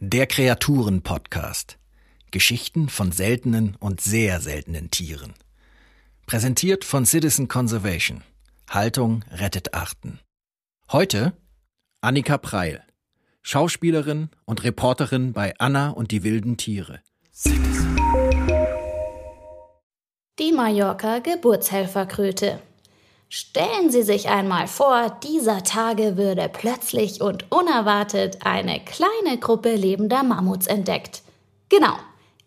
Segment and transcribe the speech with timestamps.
[0.00, 1.78] Der Kreaturen-Podcast.
[2.30, 5.34] Geschichten von seltenen und sehr seltenen Tieren.
[6.26, 8.22] Präsentiert von Citizen Conservation.
[8.70, 10.20] Haltung rettet Arten.
[10.90, 11.34] Heute
[12.00, 12.82] Annika Preil,
[13.42, 17.00] Schauspielerin und Reporterin bei Anna und die wilden Tiere.
[20.38, 22.60] Die Mallorca Geburtshelferkröte.
[23.30, 30.22] Stellen Sie sich einmal vor, dieser Tage würde plötzlich und unerwartet eine kleine Gruppe lebender
[30.22, 31.22] Mammuts entdeckt.
[31.68, 31.94] Genau,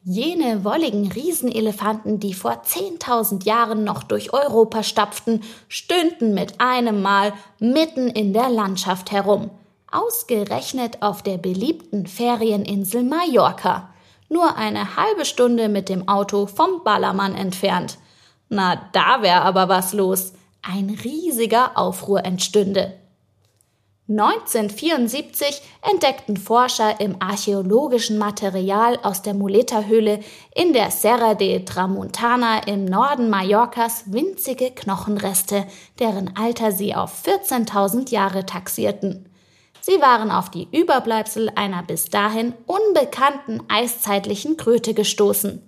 [0.03, 7.33] Jene wolligen Riesenelefanten, die vor 10.000 Jahren noch durch Europa stapften, stünden mit einem Mal
[7.59, 9.51] mitten in der Landschaft herum.
[9.91, 13.89] Ausgerechnet auf der beliebten Ferieninsel Mallorca.
[14.27, 17.99] Nur eine halbe Stunde mit dem Auto vom Ballermann entfernt.
[18.49, 20.33] Na, da wär aber was los.
[20.63, 22.93] Ein riesiger Aufruhr entstünde.
[24.07, 30.19] 1974 entdeckten Forscher im archäologischen Material aus der Muleta-Höhle
[30.53, 35.65] in der Serra de Tramuntana im Norden Mallorcas winzige Knochenreste,
[35.99, 39.29] deren Alter sie auf 14.000 Jahre taxierten.
[39.79, 45.67] Sie waren auf die Überbleibsel einer bis dahin unbekannten eiszeitlichen Kröte gestoßen.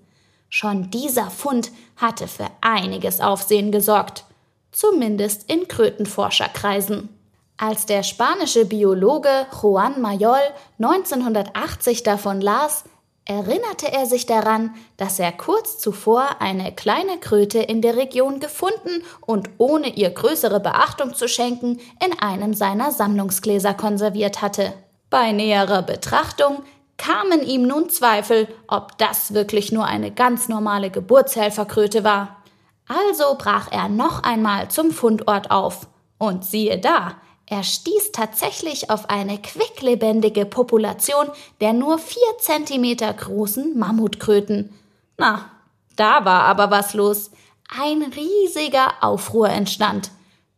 [0.49, 4.25] Schon dieser Fund hatte für einiges Aufsehen gesorgt,
[4.73, 7.09] zumindest in Krötenforscherkreisen.
[7.57, 10.41] Als der spanische Biologe Juan Mayol
[10.79, 12.83] 1980 davon las,
[13.25, 19.03] erinnerte er sich daran, dass er kurz zuvor eine kleine Kröte in der Region gefunden
[19.21, 24.73] und ohne ihr größere Beachtung zu schenken in einem seiner Sammlungsgläser konserviert hatte.
[25.09, 26.63] Bei näherer Betrachtung
[26.97, 32.42] kamen ihm nun Zweifel, ob das wirklich nur eine ganz normale Geburtshelferkröte war.
[32.87, 35.87] Also brach er noch einmal zum Fundort auf.
[36.17, 41.27] Und siehe da, er stieß tatsächlich auf eine quicklebendige Population
[41.59, 44.73] der nur vier Zentimeter großen Mammutkröten.
[45.17, 45.51] Na,
[45.95, 47.31] da war aber was los.
[47.77, 50.11] Ein riesiger Aufruhr entstand.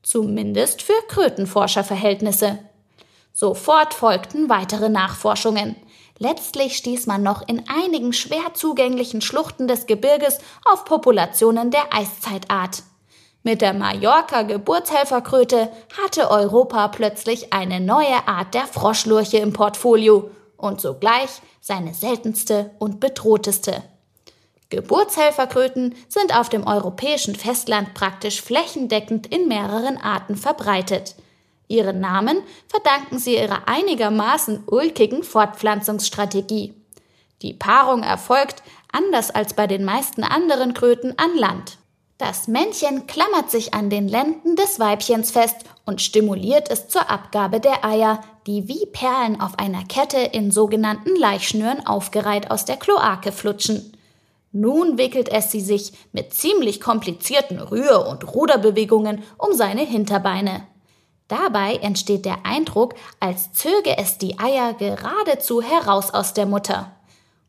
[0.04, 2.60] Zumindest für Krötenforscherverhältnisse.
[3.34, 5.76] Sofort folgten weitere Nachforschungen.
[6.18, 12.84] Letztlich stieß man noch in einigen schwer zugänglichen Schluchten des Gebirges auf Populationen der Eiszeitart.
[13.44, 15.70] Mit der Mallorca-Geburtshelferkröte
[16.02, 23.00] hatte Europa plötzlich eine neue Art der Froschlurche im Portfolio und sogleich seine seltenste und
[23.00, 23.84] bedrohteste.
[24.70, 31.16] Geburtshelferkröten sind auf dem europäischen Festland praktisch flächendeckend in mehreren Arten verbreitet.
[31.68, 32.38] Ihren Namen
[32.68, 36.74] verdanken sie ihrer einigermaßen ulkigen Fortpflanzungsstrategie.
[37.42, 41.78] Die Paarung erfolgt, anders als bei den meisten anderen Kröten, an Land.
[42.18, 47.60] Das Männchen klammert sich an den Lenden des Weibchens fest und stimuliert es zur Abgabe
[47.60, 53.34] der Eier, die wie Perlen auf einer Kette in sogenannten Laichschnüren aufgereiht aus der Kloake
[53.34, 53.98] flutschen.
[54.54, 60.66] Nun wickelt es sie sich mit ziemlich komplizierten Rühr- und Ruderbewegungen um seine Hinterbeine.
[61.28, 66.92] Dabei entsteht der Eindruck, als zöge es die Eier geradezu heraus aus der Mutter,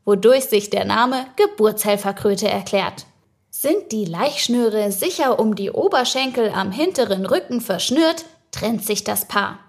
[0.03, 3.05] wodurch sich der Name Geburtshelferkröte erklärt.
[3.51, 9.59] Sind die Laichschnüre sicher um die Oberschenkel am hinteren Rücken verschnürt, trennt sich das Paar.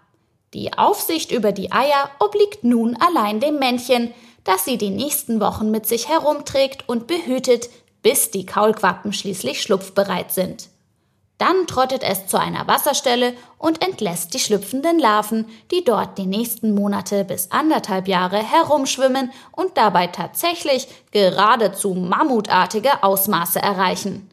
[0.54, 4.14] Die Aufsicht über die Eier obliegt nun allein dem Männchen,
[4.44, 7.68] das sie die nächsten Wochen mit sich herumträgt und behütet,
[8.02, 10.70] bis die Kaulquappen schließlich schlupfbereit sind.
[11.38, 16.74] Dann trottet es zu einer Wasserstelle und entlässt die schlüpfenden Larven, die dort die nächsten
[16.74, 24.28] Monate bis anderthalb Jahre herumschwimmen und dabei tatsächlich geradezu mammutartige Ausmaße erreichen.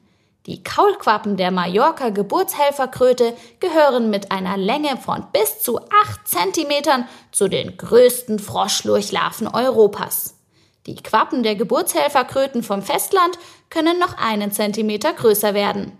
[0.47, 7.47] Die Kaulquappen der Mallorca Geburtshelferkröte gehören mit einer Länge von bis zu acht Zentimetern zu
[7.47, 10.35] den größten Froschlurchlarven Europas.
[10.85, 13.39] Die Quappen der Geburtshelferkröten vom Festland
[13.71, 15.97] können noch einen Zentimeter größer werden.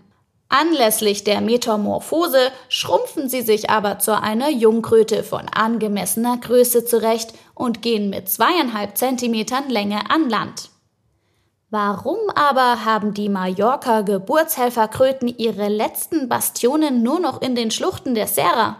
[0.48, 7.82] Anlässlich der Metamorphose schrumpfen sie sich aber zu einer Jungkröte von angemessener Größe zurecht und
[7.82, 10.70] gehen mit zweieinhalb Zentimetern Länge an Land.
[11.68, 18.28] Warum aber haben die Mallorca Geburtshelferkröten ihre letzten Bastionen nur noch in den Schluchten der
[18.28, 18.76] Serra?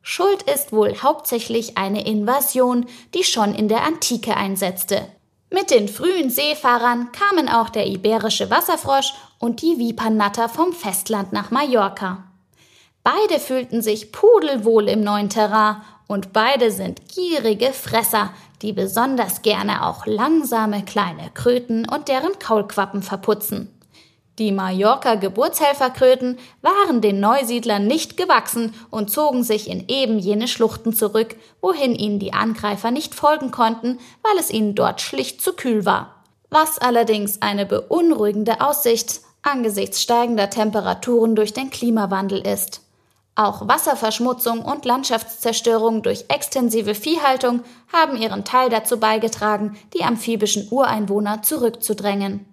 [0.00, 5.08] Schuld ist wohl hauptsächlich eine Invasion, die schon in der Antike einsetzte.
[5.50, 11.50] Mit den frühen Seefahrern kamen auch der iberische Wasserfrosch und die Vipernnatter vom Festland nach
[11.50, 12.24] Mallorca.
[13.02, 18.30] Beide fühlten sich pudelwohl im neuen Terrain und beide sind gierige Fresser,
[18.62, 23.73] die besonders gerne auch langsame kleine Kröten und deren Kaulquappen verputzen.
[24.40, 31.36] Die Mallorca-Geburtshelferkröten waren den Neusiedlern nicht gewachsen und zogen sich in eben jene Schluchten zurück,
[31.60, 36.24] wohin ihnen die Angreifer nicht folgen konnten, weil es ihnen dort schlicht zu kühl war.
[36.50, 42.80] Was allerdings eine beunruhigende Aussicht angesichts steigender Temperaturen durch den Klimawandel ist.
[43.36, 51.42] Auch Wasserverschmutzung und Landschaftszerstörung durch extensive Viehhaltung haben ihren Teil dazu beigetragen, die amphibischen Ureinwohner
[51.42, 52.46] zurückzudrängen.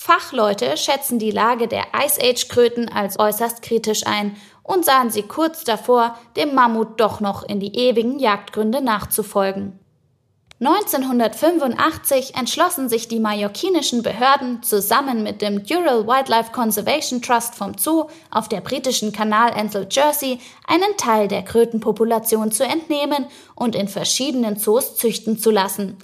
[0.00, 5.64] Fachleute schätzen die Lage der Ice Age-Kröten als äußerst kritisch ein und sahen sie kurz
[5.64, 9.76] davor, dem Mammut doch noch in die ewigen Jagdgründe nachzufolgen.
[10.60, 18.06] 1985 entschlossen sich die mallorquinischen Behörden zusammen mit dem Dural Wildlife Conservation Trust vom Zoo
[18.30, 24.94] auf der britischen Kanalinsel Jersey einen Teil der Krötenpopulation zu entnehmen und in verschiedenen Zoos
[24.94, 25.96] züchten zu lassen.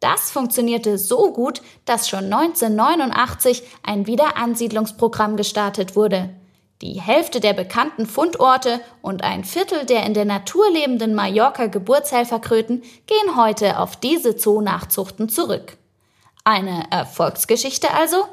[0.00, 6.30] Das funktionierte so gut, dass schon 1989 ein Wiederansiedlungsprogramm gestartet wurde.
[6.80, 13.36] Die Hälfte der bekannten Fundorte und ein Viertel der in der Natur lebenden Mallorca-Geburtshelferkröten gehen
[13.36, 15.76] heute auf diese Zoonachzuchten zurück.
[16.44, 18.24] Eine Erfolgsgeschichte also?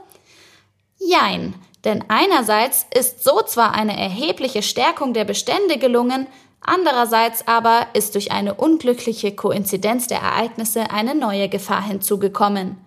[1.00, 6.28] Jein, denn einerseits ist so zwar eine erhebliche Stärkung der Bestände gelungen,
[6.62, 12.78] Andererseits aber ist durch eine unglückliche Koinzidenz der Ereignisse eine neue Gefahr hinzugekommen.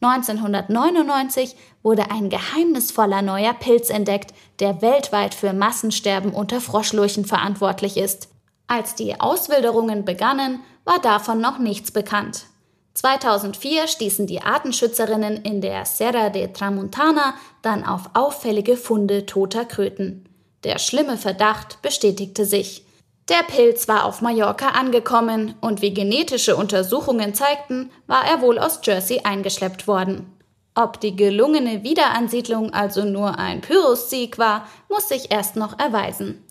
[0.00, 8.28] 1999 wurde ein geheimnisvoller neuer Pilz entdeckt, der weltweit für Massensterben unter Froschlurchen verantwortlich ist.
[8.66, 12.46] Als die Auswilderungen begannen, war davon noch nichts bekannt.
[12.94, 20.28] 2004 stießen die Artenschützerinnen in der Serra de Tramuntana dann auf auffällige Funde toter Kröten.
[20.64, 22.84] Der schlimme Verdacht bestätigte sich.
[23.28, 28.80] Der Pilz war auf Mallorca angekommen und wie genetische Untersuchungen zeigten, war er wohl aus
[28.82, 30.26] Jersey eingeschleppt worden.
[30.74, 36.42] Ob die gelungene Wiederansiedlung also nur ein Pyrrhussieg war, muss sich erst noch erweisen.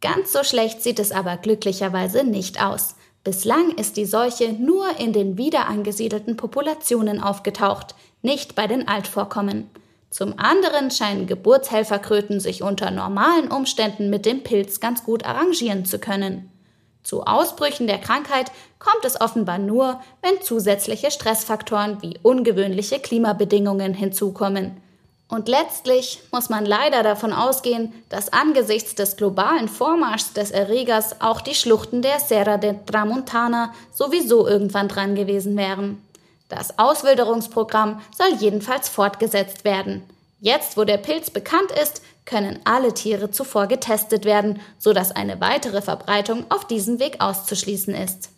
[0.00, 2.94] Ganz so schlecht sieht es aber glücklicherweise nicht aus.
[3.24, 9.70] Bislang ist die Seuche nur in den wiederangesiedelten Populationen aufgetaucht, nicht bei den Altvorkommen.
[10.14, 15.98] Zum anderen scheinen Geburtshelferkröten sich unter normalen Umständen mit dem Pilz ganz gut arrangieren zu
[15.98, 16.52] können.
[17.02, 24.80] Zu Ausbrüchen der Krankheit kommt es offenbar nur, wenn zusätzliche Stressfaktoren wie ungewöhnliche Klimabedingungen hinzukommen.
[25.26, 31.40] Und letztlich muss man leider davon ausgehen, dass angesichts des globalen Vormarschs des Erregers auch
[31.40, 36.00] die Schluchten der Serra de Tramontana sowieso irgendwann dran gewesen wären.
[36.48, 40.02] Das Auswilderungsprogramm soll jedenfalls fortgesetzt werden.
[40.40, 45.82] Jetzt, wo der Pilz bekannt ist, können alle Tiere zuvor getestet werden, sodass eine weitere
[45.82, 48.30] Verbreitung auf diesem Weg auszuschließen ist.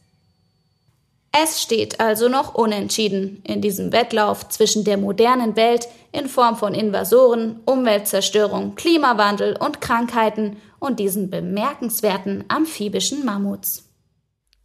[1.33, 6.75] Es steht also noch unentschieden in diesem Wettlauf zwischen der modernen Welt in Form von
[6.75, 13.85] Invasoren, Umweltzerstörung, Klimawandel und Krankheiten und diesen bemerkenswerten amphibischen Mammuts.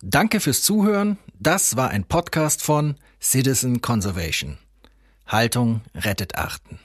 [0.02, 1.18] Danke fürs Zuhören.
[1.44, 4.60] Das war ein Podcast von Citizen Conservation.
[5.26, 6.78] Haltung rettet Arten.